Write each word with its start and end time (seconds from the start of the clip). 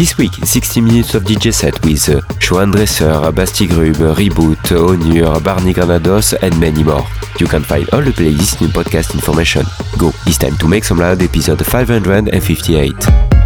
This 0.00 0.16
week, 0.16 0.32
60 0.32 0.80
minutes 0.80 1.14
of 1.14 1.24
DJ 1.24 1.52
set 1.52 1.84
with 1.84 2.08
uh, 2.08 2.22
Johan 2.40 2.70
Dresser, 2.70 3.30
Basti 3.32 3.66
Grub, 3.66 4.16
Reboot, 4.16 4.56
Onur, 4.72 5.44
Barney 5.44 5.74
Granados 5.74 6.32
and 6.32 6.58
many 6.58 6.82
more. 6.82 7.06
You 7.38 7.46
can 7.46 7.62
find 7.62 7.86
all 7.90 8.00
the 8.00 8.10
playlists 8.10 8.62
in 8.62 8.68
podcast 8.68 9.14
information. 9.14 9.66
Go, 9.98 10.10
it's 10.24 10.38
time 10.38 10.56
to 10.56 10.68
Make 10.68 10.84
Some 10.84 11.00
Loud 11.00 11.20
episode 11.20 11.66
558. 11.66 13.39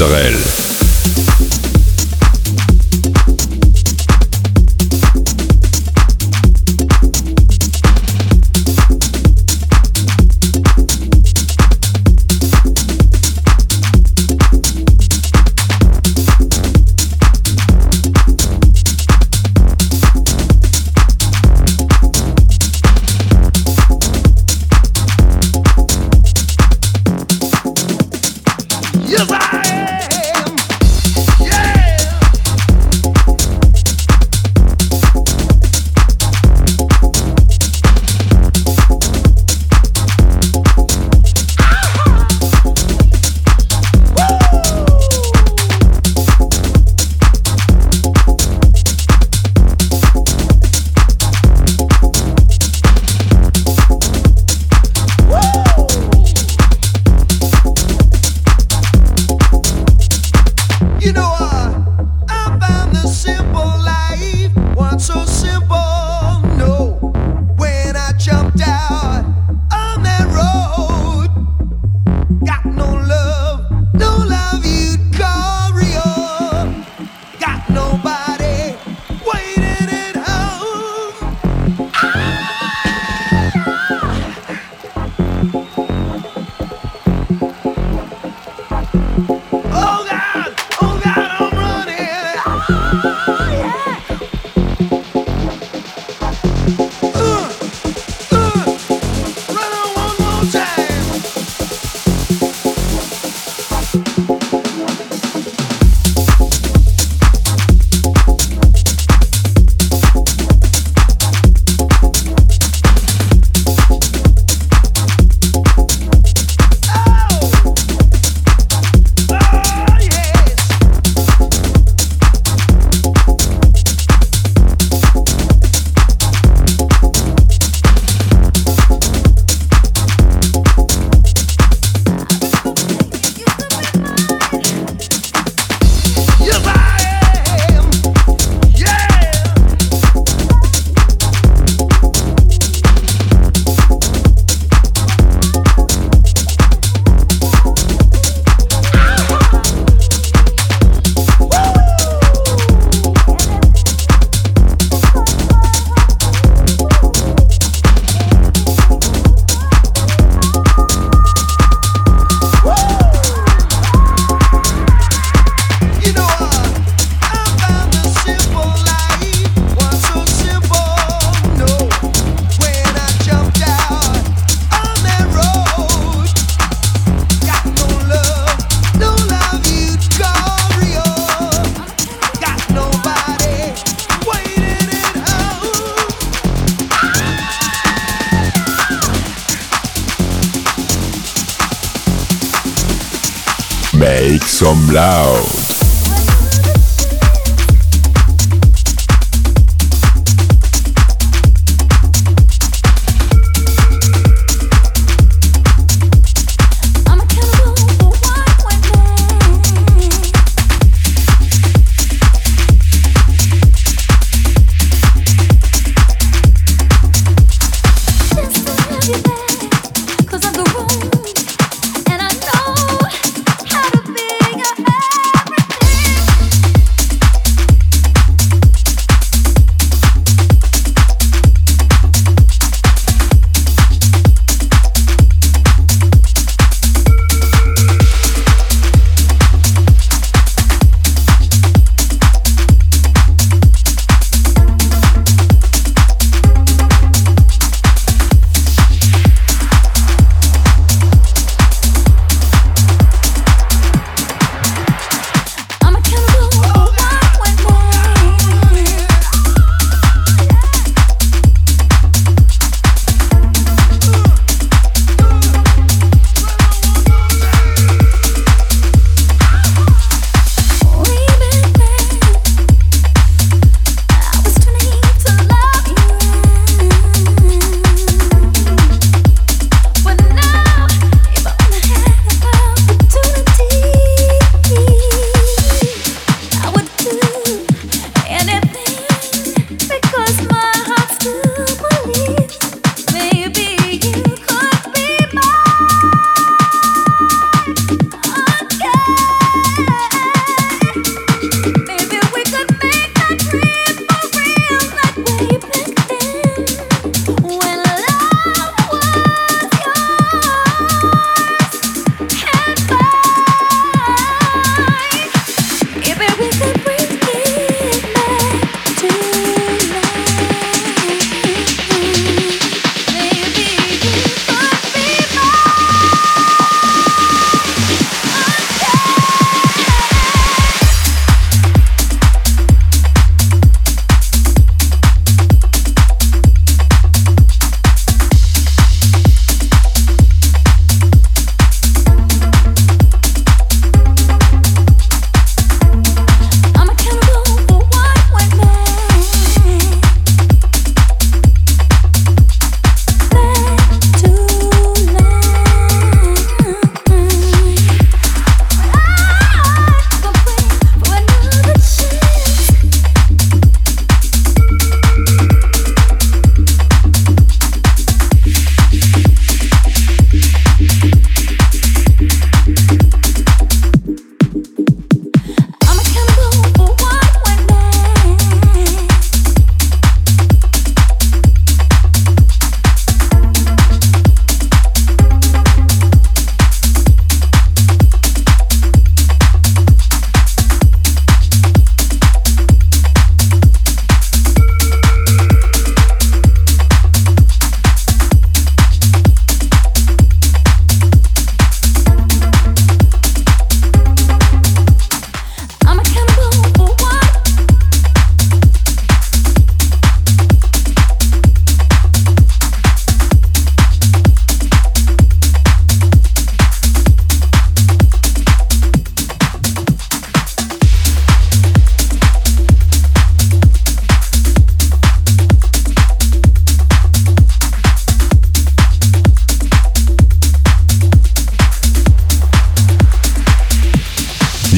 Mozzarella. 0.00 0.67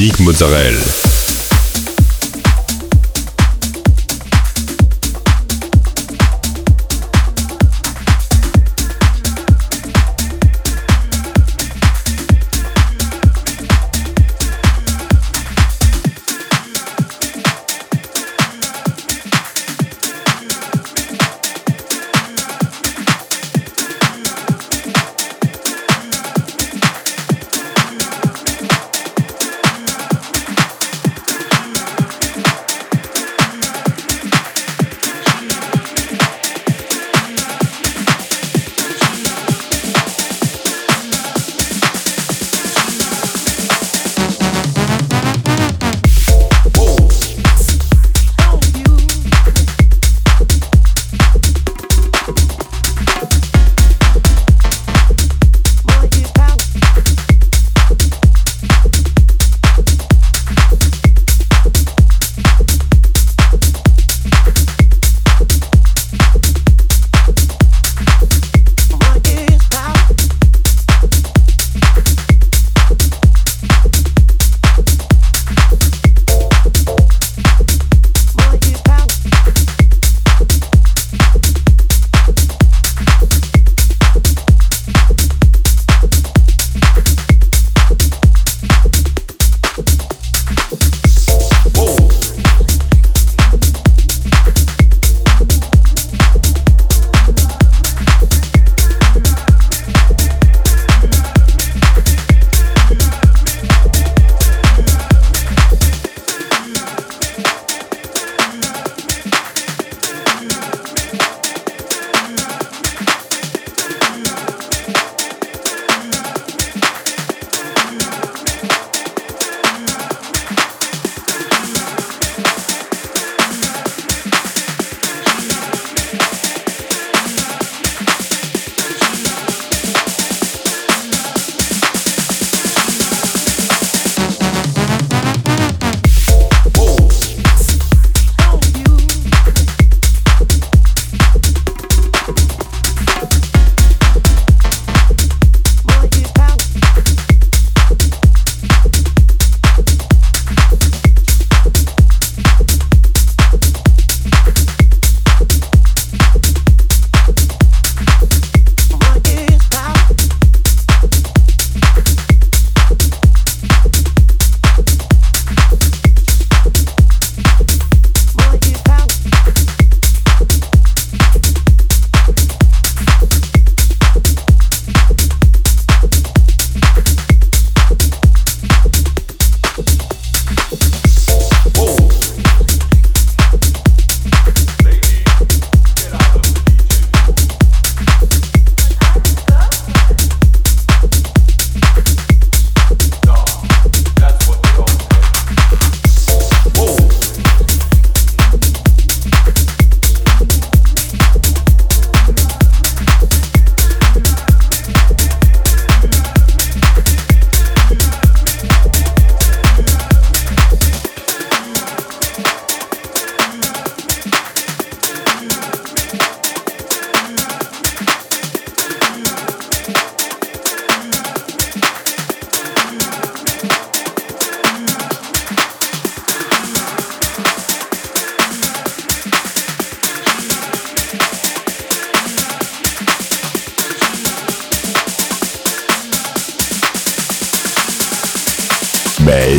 Nick 0.01 0.19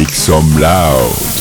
Mozzarella. 0.03 0.23
some 0.23 0.61
loud. 0.61 1.32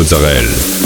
Mozzarella. 0.00 0.79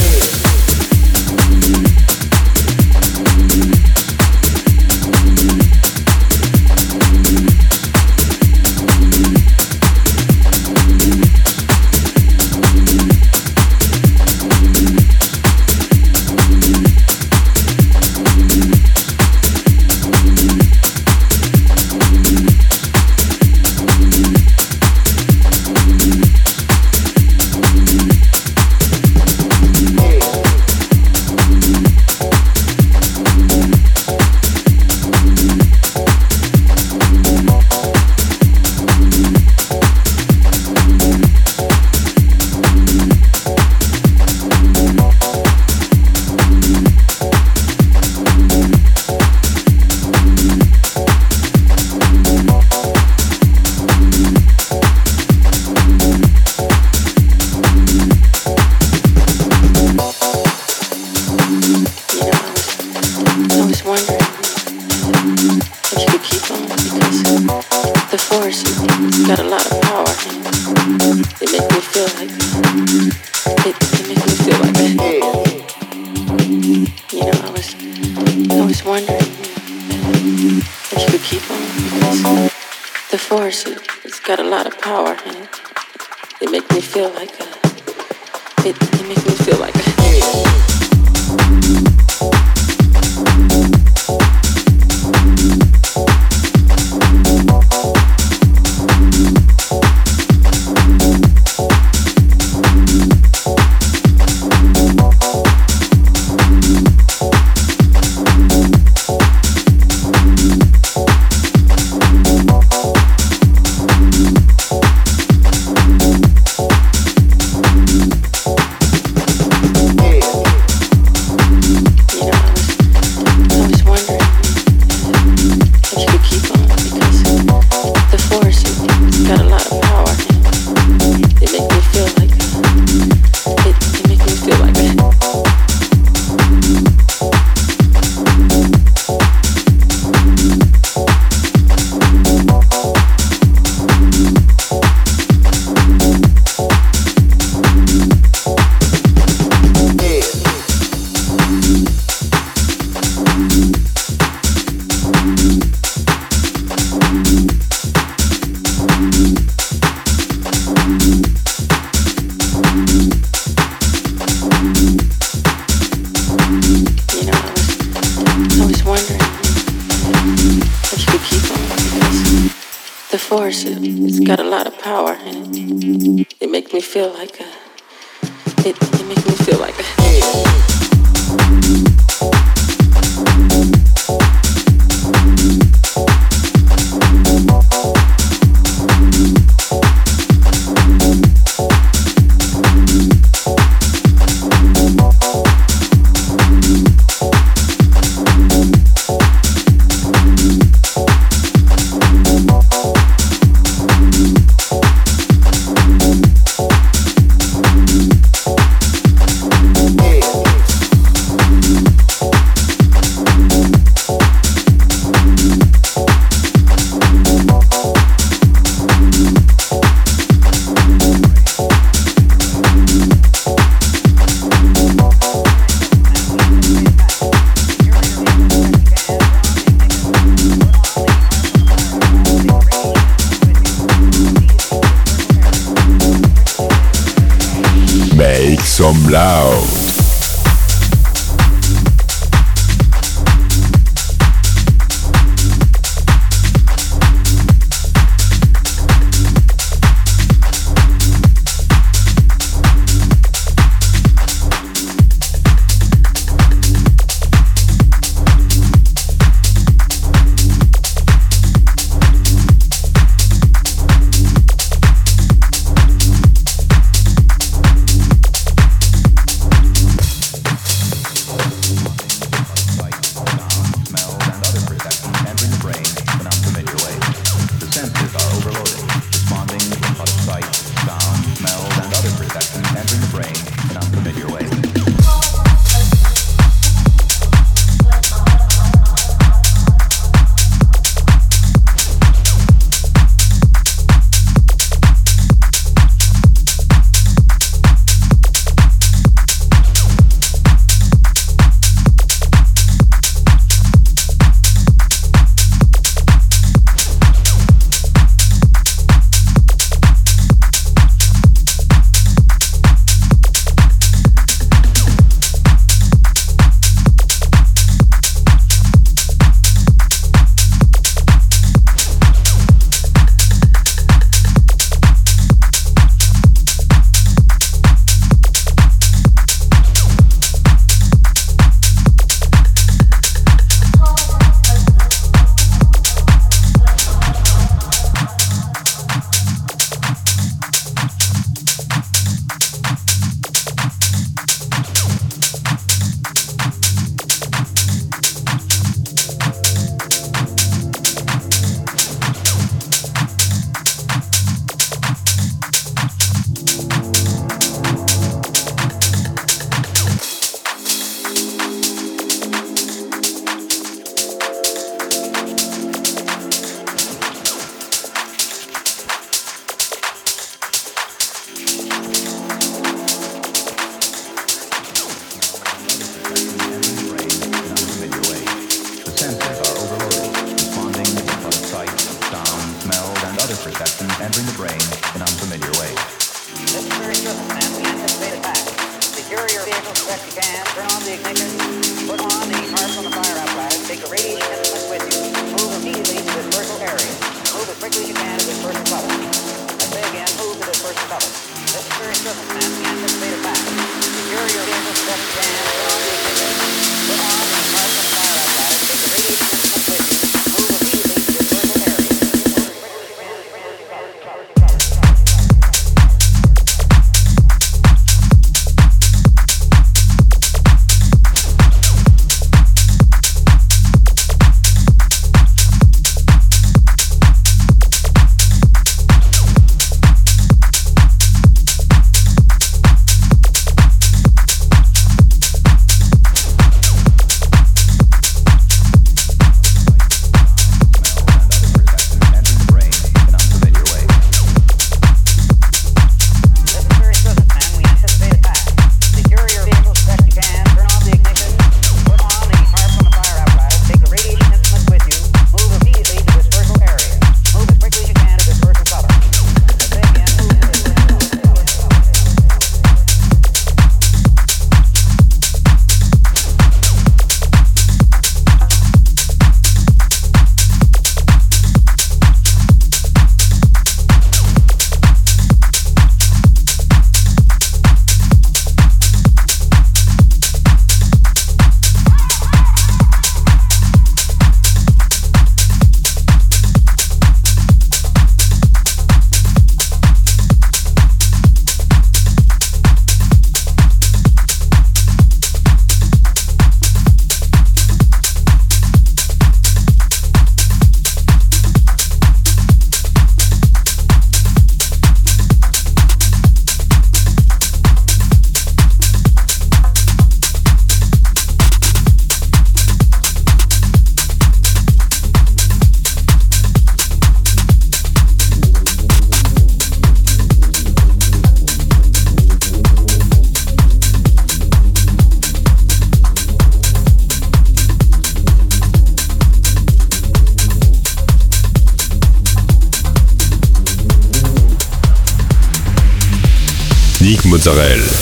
Mozzarella. 537.46 537.93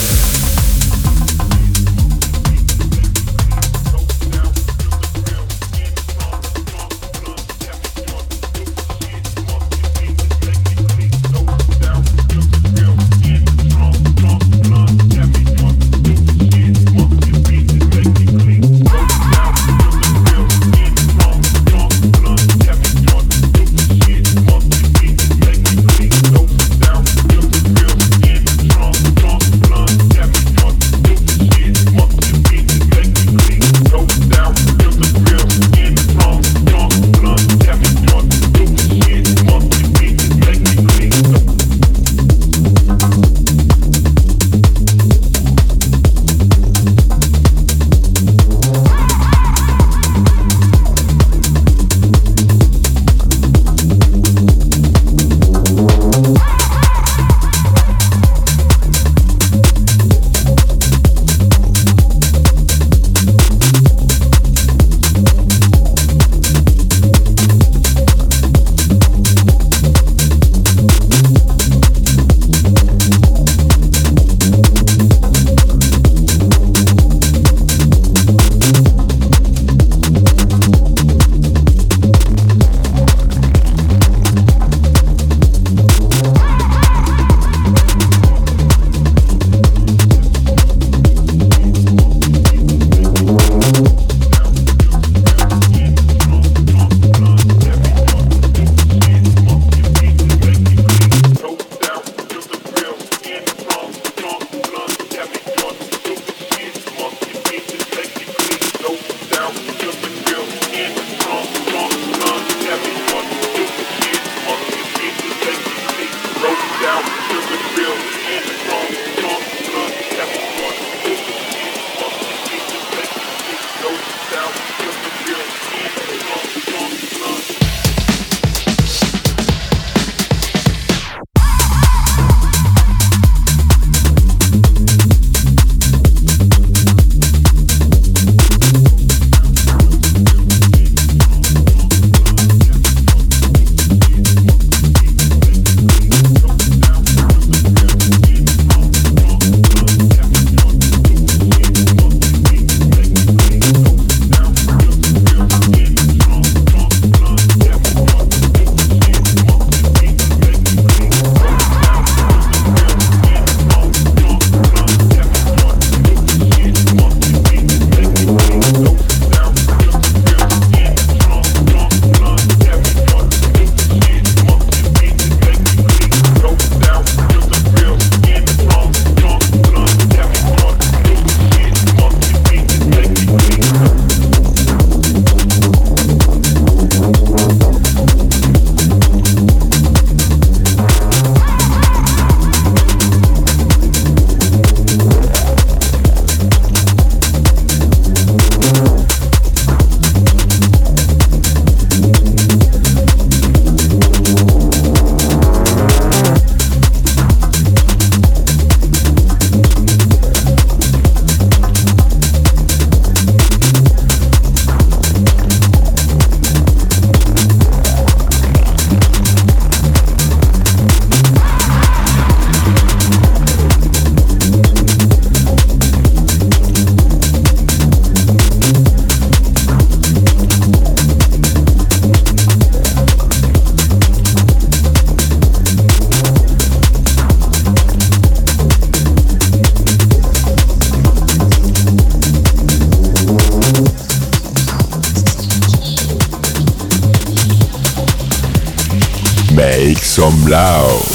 Some 250.83 251.12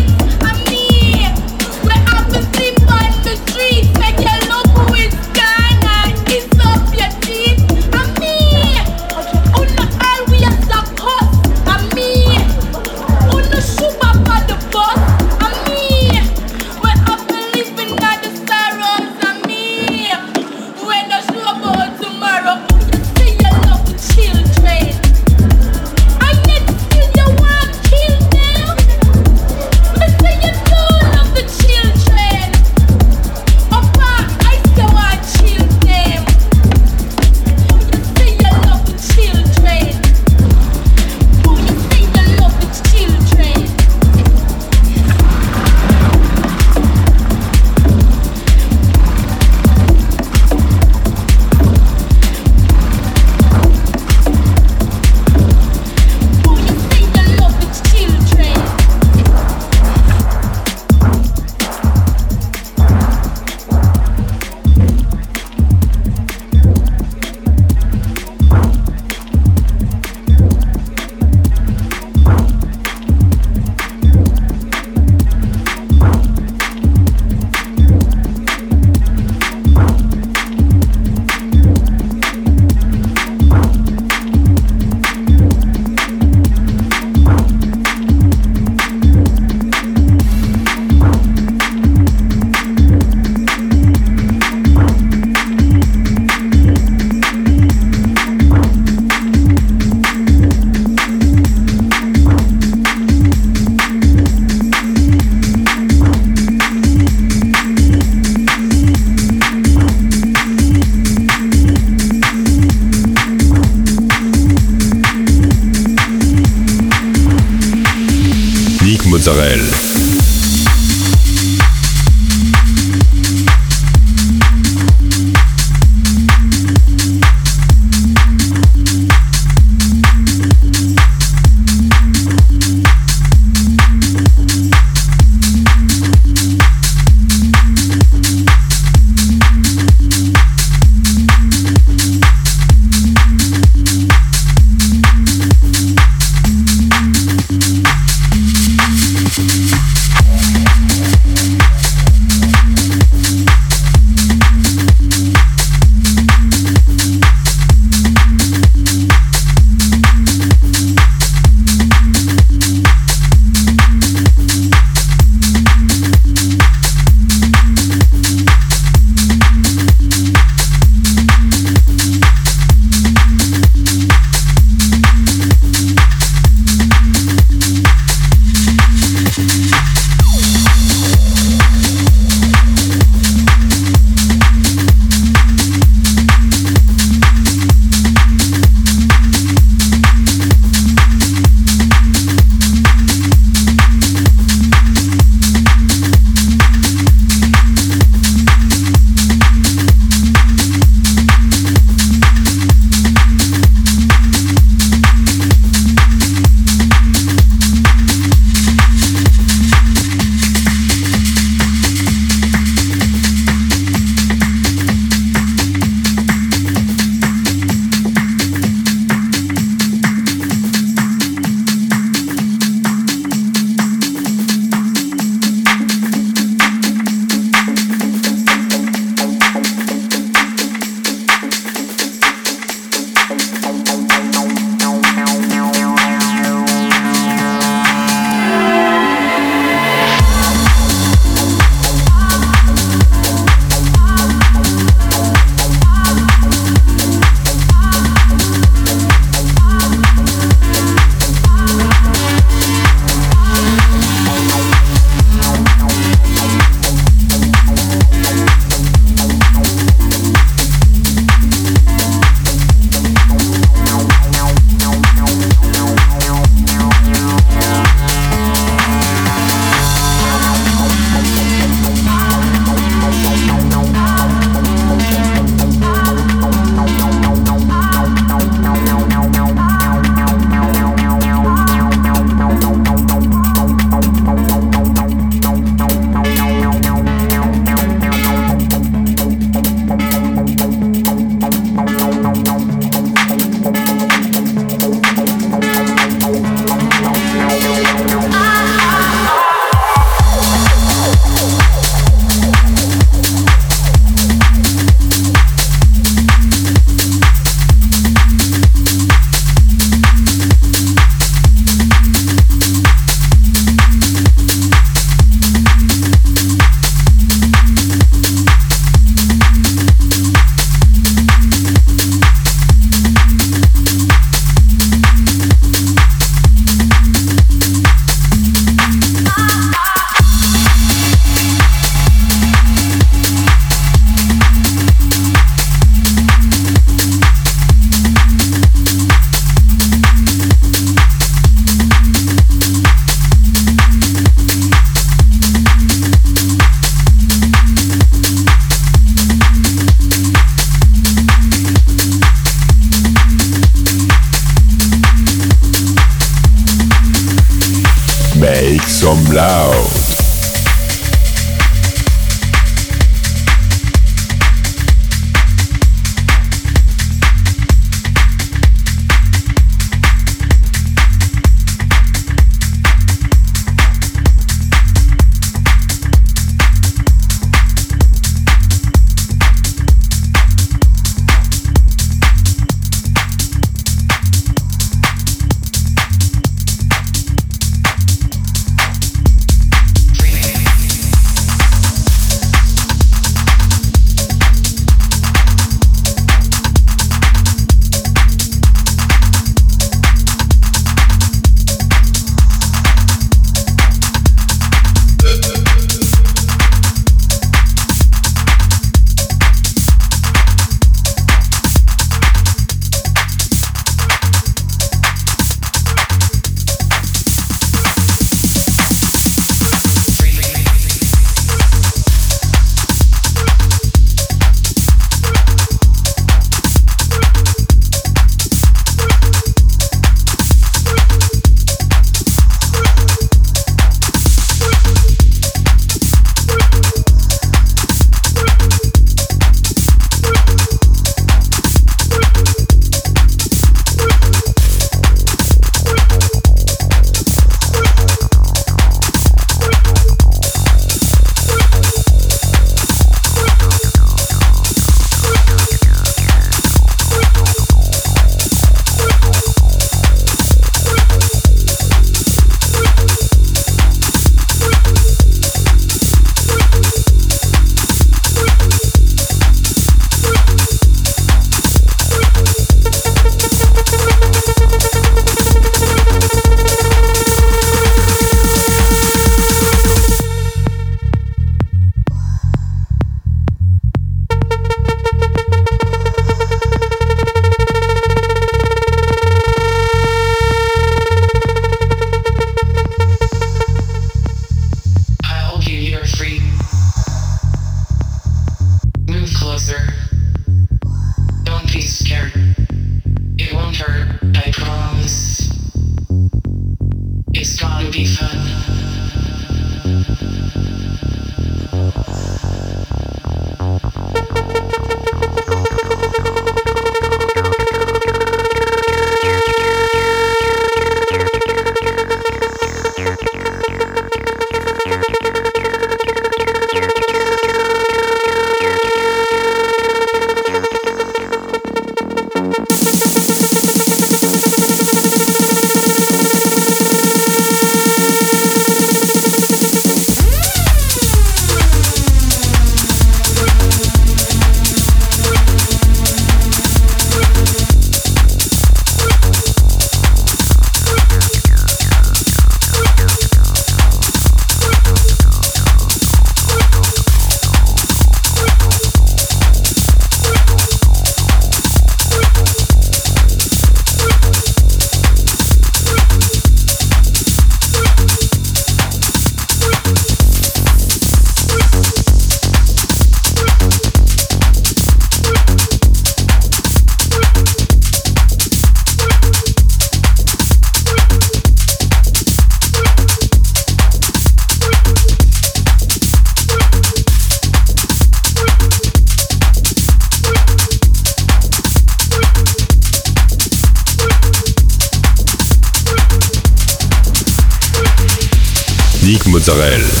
Sorel. 599.51 600.00